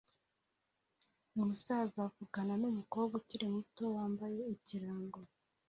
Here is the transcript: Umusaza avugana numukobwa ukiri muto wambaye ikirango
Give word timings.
Umusaza 1.37 1.97
avugana 2.07 2.53
numukobwa 2.61 3.13
ukiri 3.21 3.45
muto 3.55 3.83
wambaye 3.95 4.41
ikirango 4.55 5.19